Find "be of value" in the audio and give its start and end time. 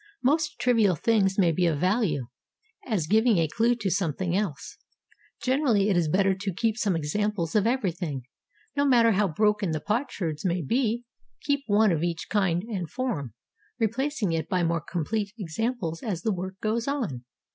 1.51-2.29